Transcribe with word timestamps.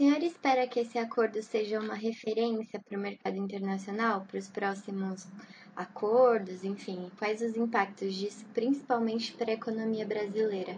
senhor 0.00 0.22
espera 0.22 0.66
que 0.66 0.80
esse 0.80 0.98
acordo 0.98 1.42
seja 1.42 1.78
uma 1.78 1.92
referência 1.92 2.80
para 2.80 2.98
o 2.98 3.02
mercado 3.02 3.36
internacional, 3.36 4.24
para 4.26 4.38
os 4.38 4.48
próximos 4.48 5.30
acordos, 5.76 6.64
enfim? 6.64 7.10
Quais 7.18 7.42
os 7.42 7.54
impactos 7.54 8.14
disso, 8.14 8.46
principalmente 8.54 9.36
para 9.36 9.50
a 9.50 9.54
economia 9.54 10.06
brasileira? 10.06 10.72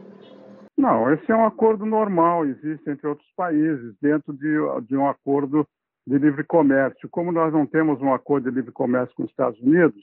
Não, 0.77 1.09
esse 1.13 1.31
é 1.31 1.37
um 1.37 1.47
acordo 1.47 1.87
normal, 1.87 2.45
existe 2.47 2.91
entre 2.91 3.07
outros 3.07 3.31
países, 3.37 3.95
dentro 4.03 4.33
de, 4.33 4.57
de 4.89 4.97
um 4.97 5.09
acordo 5.09 5.65
de 6.05 6.19
livre 6.19 6.43
comércio. 6.43 7.09
Como 7.09 7.31
nós 7.31 7.53
não 7.53 7.65
temos 7.65 8.03
um 8.03 8.13
acordo 8.13 8.51
de 8.51 8.57
livre 8.57 8.73
comércio 8.73 9.15
com 9.15 9.23
os 9.23 9.31
Estados 9.31 9.61
Unidos, 9.61 10.03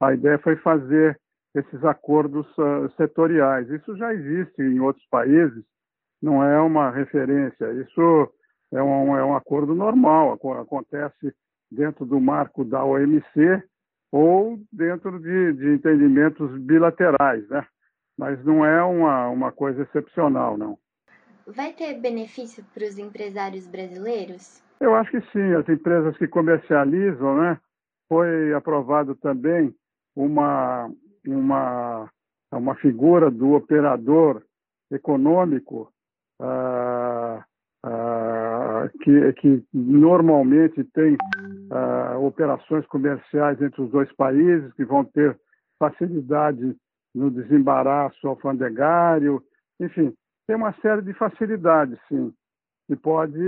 a 0.00 0.14
ideia 0.14 0.38
foi 0.38 0.54
fazer 0.54 1.18
esses 1.52 1.84
acordos 1.84 2.46
uh, 2.58 2.88
setoriais. 2.96 3.68
Isso 3.70 3.96
já 3.96 4.14
existe 4.14 4.62
em 4.62 4.78
outros 4.78 5.04
países, 5.10 5.64
não 6.22 6.44
é 6.44 6.60
uma 6.60 6.92
referência. 6.92 7.72
Isso 7.72 8.32
é 8.72 8.82
um, 8.82 9.16
é 9.16 9.24
um 9.24 9.36
acordo 9.36 9.74
normal, 9.74 10.32
acontece 10.32 11.34
dentro 11.70 12.04
do 12.04 12.20
marco 12.20 12.64
da 12.64 12.84
OMC 12.84 13.62
ou 14.10 14.58
dentro 14.72 15.18
de, 15.18 15.52
de 15.54 15.74
entendimentos 15.74 16.50
bilaterais, 16.60 17.48
né? 17.48 17.66
Mas 18.18 18.42
não 18.44 18.64
é 18.64 18.82
uma, 18.82 19.28
uma 19.28 19.52
coisa 19.52 19.82
excepcional, 19.82 20.58
não. 20.58 20.78
Vai 21.46 21.72
ter 21.72 21.98
benefício 21.98 22.64
para 22.74 22.84
os 22.84 22.98
empresários 22.98 23.66
brasileiros? 23.66 24.62
Eu 24.80 24.94
acho 24.94 25.10
que 25.10 25.20
sim. 25.32 25.54
As 25.54 25.68
empresas 25.68 26.16
que 26.18 26.28
comercializam, 26.28 27.36
né? 27.36 27.58
Foi 28.08 28.52
aprovado 28.52 29.14
também 29.14 29.74
uma, 30.14 30.90
uma, 31.26 32.10
uma 32.52 32.74
figura 32.76 33.30
do 33.30 33.52
operador 33.52 34.42
econômico 34.90 35.90
ah, 36.38 37.01
que, 39.02 39.32
que 39.34 39.64
normalmente 39.72 40.84
tem 40.84 41.16
ah, 41.70 42.16
operações 42.18 42.86
comerciais 42.86 43.60
entre 43.60 43.82
os 43.82 43.90
dois 43.90 44.12
países, 44.14 44.72
que 44.74 44.84
vão 44.84 45.04
ter 45.04 45.38
facilidade 45.78 46.76
no 47.14 47.30
desembaraço 47.30 48.26
alfandegário, 48.26 49.42
enfim, 49.80 50.14
tem 50.46 50.56
uma 50.56 50.72
série 50.80 51.02
de 51.02 51.12
facilidades, 51.14 51.98
sim, 52.08 52.32
que 52.86 52.96
pode, 52.96 53.38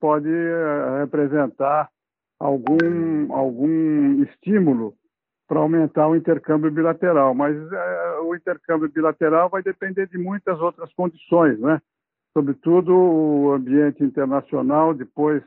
pode 0.00 0.28
eh, 0.28 1.00
representar 1.00 1.88
algum, 2.38 3.32
algum 3.32 4.22
estímulo 4.22 4.94
para 5.48 5.60
aumentar 5.60 6.06
o 6.06 6.14
intercâmbio 6.14 6.70
bilateral, 6.70 7.34
mas 7.34 7.56
é, 7.56 8.18
o 8.20 8.34
intercâmbio 8.34 8.90
bilateral 8.90 9.48
vai 9.48 9.62
depender 9.62 10.06
de 10.06 10.18
muitas 10.18 10.60
outras 10.60 10.92
condições, 10.92 11.58
né? 11.58 11.80
Sobretudo 12.38 12.94
o 12.94 13.52
ambiente 13.52 14.04
internacional 14.04 14.94
depois 14.94 15.42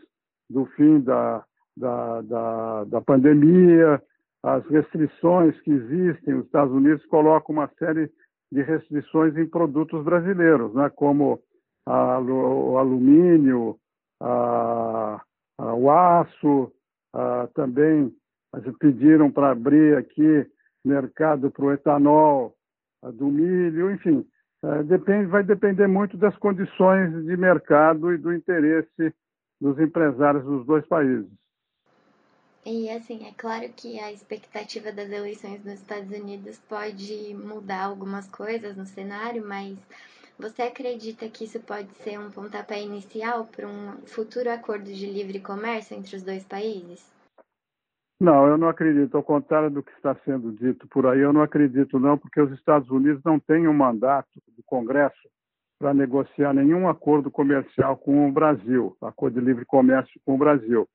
do 0.49 0.65
fim 0.75 0.99
da, 0.99 1.41
da, 1.77 2.21
da, 2.21 2.83
da 2.83 2.99
pandemia, 2.99 4.03
as 4.43 4.65
restrições 4.65 5.57
que 5.61 5.71
existem. 5.71 6.33
Os 6.33 6.45
Estados 6.47 6.73
Unidos 6.73 7.05
colocam 7.05 7.55
uma 7.55 7.69
série 7.79 8.11
de 8.51 8.61
restrições 8.61 9.37
em 9.37 9.47
produtos 9.47 10.03
brasileiros, 10.03 10.73
né? 10.73 10.91
Como 10.93 11.39
a, 11.85 12.19
o 12.19 12.77
alumínio, 12.77 13.77
a, 14.21 15.21
a, 15.59 15.73
o 15.73 15.89
aço, 15.89 16.73
também 17.53 18.13
pediram 18.81 19.31
para 19.31 19.51
abrir 19.51 19.95
aqui 19.95 20.45
mercado 20.83 21.49
para 21.51 21.65
o 21.65 21.71
etanol, 21.71 22.53
do 23.13 23.27
milho, 23.27 23.91
enfim, 23.91 24.25
depende, 24.85 25.25
vai 25.27 25.43
depender 25.43 25.87
muito 25.87 26.17
das 26.17 26.35
condições 26.37 27.25
de 27.25 27.35
mercado 27.35 28.13
e 28.13 28.17
do 28.17 28.33
interesse 28.33 29.13
dos 29.59 29.79
empresários 29.79 30.43
dos 30.43 30.65
dois 30.65 30.85
países. 30.87 31.29
E 32.63 32.89
assim, 32.91 33.25
é 33.27 33.31
claro 33.35 33.67
que 33.75 33.99
a 33.99 34.11
expectativa 34.11 34.91
das 34.91 35.09
eleições 35.09 35.63
nos 35.65 35.79
Estados 35.79 36.11
Unidos 36.11 36.59
pode 36.69 37.33
mudar 37.33 37.85
algumas 37.85 38.27
coisas 38.27 38.77
no 38.77 38.85
cenário, 38.85 39.43
mas 39.43 39.77
você 40.37 40.63
acredita 40.63 41.27
que 41.27 41.45
isso 41.45 41.59
pode 41.59 41.91
ser 42.03 42.19
um 42.19 42.29
pontapé 42.29 42.81
inicial 42.81 43.45
para 43.45 43.67
um 43.67 43.97
futuro 44.05 44.51
acordo 44.51 44.85
de 44.85 45.07
livre 45.07 45.39
comércio 45.39 45.95
entre 45.97 46.15
os 46.15 46.21
dois 46.21 46.43
países? 46.43 47.11
Não, 48.21 48.45
eu 48.45 48.55
não 48.55 48.69
acredito. 48.69 49.17
Ao 49.17 49.23
contrário 49.23 49.71
do 49.71 49.81
que 49.81 49.91
está 49.93 50.15
sendo 50.23 50.51
dito 50.51 50.87
por 50.89 51.07
aí, 51.07 51.21
eu 51.21 51.33
não 51.33 51.41
acredito 51.41 51.97
não, 51.97 52.19
porque 52.19 52.39
os 52.39 52.51
Estados 52.51 52.87
Unidos 52.91 53.19
não 53.25 53.39
têm 53.39 53.67
um 53.67 53.73
mandato 53.73 54.29
do 54.55 54.61
Congresso 54.63 55.27
para 55.79 55.91
negociar 55.91 56.53
nenhum 56.53 56.87
acordo 56.87 57.31
comercial 57.31 57.97
com 57.97 58.29
o 58.29 58.31
Brasil, 58.31 58.95
acordo 59.01 59.39
de 59.39 59.45
livre 59.47 59.65
comércio 59.65 60.21
com 60.23 60.35
o 60.35 60.37
Brasil. 60.37 60.87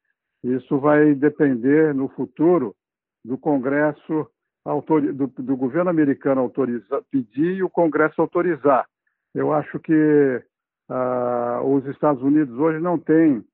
Isso 0.44 0.78
vai 0.78 1.16
depender 1.16 1.92
no 1.92 2.08
futuro 2.10 2.76
do 3.24 3.36
Congresso 3.36 4.30
do, 5.36 5.56
governo 5.56 5.90
americano 5.90 6.42
autorizar, 6.42 7.02
pedir 7.10 7.56
e 7.56 7.62
o 7.64 7.68
Congresso 7.68 8.20
autorizar. 8.20 8.86
Eu 9.34 9.52
acho 9.52 9.80
que 9.80 10.42
uh, 10.88 11.74
os 11.74 11.84
Estados 11.86 12.22
Unidos 12.22 12.56
hoje 12.56 12.78
não 12.78 12.96
têm 12.96 13.44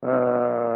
eh, 0.00 0.67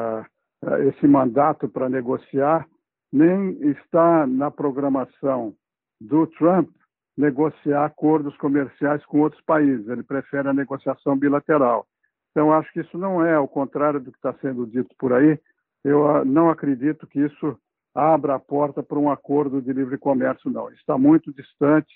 esse 0.88 1.06
mandato 1.06 1.68
para 1.68 1.88
negociar, 1.88 2.66
nem 3.12 3.52
está 3.70 4.26
na 4.26 4.50
programação 4.50 5.54
do 6.00 6.26
Trump 6.26 6.68
negociar 7.16 7.84
acordos 7.84 8.36
comerciais 8.36 9.04
com 9.06 9.20
outros 9.20 9.42
países. 9.42 9.86
Ele 9.88 10.02
prefere 10.02 10.48
a 10.48 10.54
negociação 10.54 11.16
bilateral. 11.16 11.86
Então, 12.30 12.52
acho 12.52 12.72
que 12.72 12.80
isso 12.80 12.96
não 12.96 13.24
é, 13.24 13.34
ao 13.34 13.46
contrário 13.46 14.00
do 14.00 14.10
que 14.10 14.16
está 14.16 14.32
sendo 14.40 14.66
dito 14.66 14.94
por 14.98 15.12
aí, 15.12 15.38
eu 15.84 16.08
ah, 16.08 16.24
não 16.24 16.48
acredito 16.48 17.06
que 17.06 17.20
isso 17.20 17.58
abra 17.94 18.36
a 18.36 18.38
porta 18.38 18.82
para 18.82 18.98
um 18.98 19.10
acordo 19.10 19.60
de 19.60 19.72
livre 19.72 19.98
comércio, 19.98 20.50
não. 20.50 20.70
Está 20.70 20.96
muito 20.96 21.32
distante. 21.32 21.92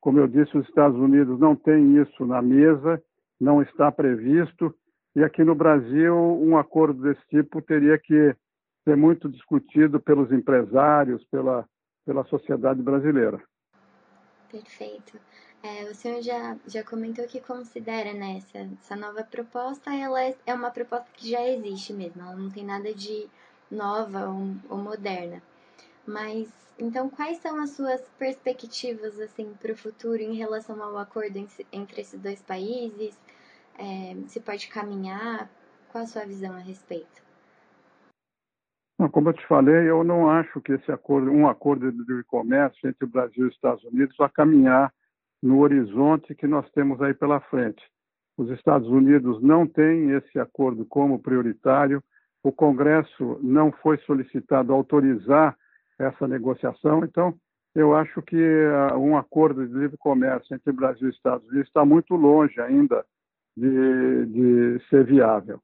Como 0.00 0.18
eu 0.18 0.26
disse, 0.26 0.56
os 0.56 0.66
Estados 0.66 0.98
Unidos 0.98 1.38
não 1.38 1.54
têm 1.54 2.00
isso 2.00 2.24
na 2.24 2.40
mesa, 2.40 3.02
não 3.38 3.60
está 3.60 3.92
previsto. 3.92 4.74
E 5.16 5.22
aqui 5.22 5.44
no 5.44 5.54
Brasil, 5.54 6.14
um 6.14 6.58
acordo 6.58 7.02
desse 7.02 7.24
tipo 7.28 7.62
teria 7.62 7.96
que 7.98 8.34
ser 8.82 8.96
muito 8.96 9.28
discutido 9.28 10.00
pelos 10.00 10.32
empresários, 10.32 11.24
pela, 11.26 11.64
pela 12.04 12.24
sociedade 12.24 12.82
brasileira. 12.82 13.42
Perfeito. 14.50 15.18
É, 15.62 15.84
o 15.84 15.94
senhor 15.94 16.20
já, 16.20 16.56
já 16.66 16.84
comentou 16.84 17.26
que 17.26 17.40
considera 17.40 18.12
né, 18.12 18.36
essa, 18.36 18.68
essa 18.82 18.96
nova 18.96 19.24
proposta, 19.24 19.94
ela 19.94 20.22
é, 20.22 20.36
é, 20.46 20.52
uma 20.52 20.70
proposta 20.70 21.06
que 21.14 21.30
já 21.30 21.42
existe 21.48 21.92
mesmo, 21.92 22.20
ela 22.20 22.36
não 22.36 22.50
tem 22.50 22.64
nada 22.64 22.92
de 22.92 23.26
nova 23.70 24.28
ou, 24.28 24.54
ou 24.68 24.76
moderna. 24.76 25.42
Mas, 26.06 26.52
então, 26.78 27.08
quais 27.08 27.38
são 27.38 27.58
as 27.62 27.70
suas 27.70 28.00
perspectivas 28.18 29.18
assim, 29.18 29.54
para 29.54 29.72
o 29.72 29.76
futuro 29.76 30.20
em 30.20 30.34
relação 30.34 30.82
ao 30.82 30.98
acordo 30.98 31.48
entre 31.72 32.00
esses 32.00 32.20
dois 32.20 32.42
países? 32.42 33.18
É, 33.78 34.14
se 34.26 34.40
pode 34.40 34.68
caminhar? 34.68 35.50
Qual 35.90 36.02
a 36.02 36.06
sua 36.06 36.24
visão 36.24 36.54
a 36.54 36.58
respeito? 36.58 37.22
Como 39.10 39.28
eu 39.28 39.32
te 39.32 39.46
falei, 39.46 39.88
eu 39.88 40.04
não 40.04 40.30
acho 40.30 40.60
que 40.60 40.72
esse 40.72 40.90
acordo, 40.90 41.30
um 41.30 41.48
acordo 41.48 41.90
de 41.90 41.98
livre 41.98 42.24
comércio 42.24 42.88
entre 42.88 43.04
o 43.04 43.08
Brasil 43.08 43.44
e 43.44 43.48
os 43.48 43.54
Estados 43.54 43.84
Unidos 43.84 44.16
vai 44.16 44.28
caminhar 44.28 44.92
no 45.42 45.58
horizonte 45.58 46.34
que 46.34 46.46
nós 46.46 46.68
temos 46.70 47.00
aí 47.02 47.12
pela 47.12 47.40
frente. 47.40 47.82
Os 48.36 48.48
Estados 48.50 48.88
Unidos 48.88 49.42
não 49.42 49.66
têm 49.66 50.10
esse 50.10 50.38
acordo 50.38 50.84
como 50.86 51.18
prioritário. 51.18 52.02
O 52.42 52.50
Congresso 52.50 53.38
não 53.42 53.70
foi 53.70 53.98
solicitado 53.98 54.72
autorizar 54.72 55.56
essa 55.98 56.26
negociação. 56.26 57.04
Então, 57.04 57.34
eu 57.74 57.94
acho 57.94 58.22
que 58.22 58.36
uh, 58.36 58.96
um 58.96 59.16
acordo 59.16 59.66
de 59.66 59.74
livre 59.74 59.96
comércio 59.96 60.54
entre 60.54 60.72
Brasil 60.72 61.08
e 61.08 61.12
Estados 61.12 61.46
Unidos 61.48 61.68
está 61.68 61.84
muito 61.84 62.14
longe 62.14 62.60
ainda 62.60 63.04
de, 63.56 64.26
de 64.26 64.80
ser 64.88 65.04
viável. 65.04 65.60